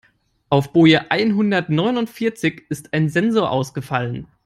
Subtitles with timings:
[0.49, 4.25] Auf Boje einhundertneunundvierzig ist ein Sensor ausgefallen.